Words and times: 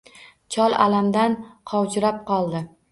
Chol 0.55 0.75
alamdan 0.87 1.39
qovjirab 1.75 2.23
qoldi. 2.35 2.69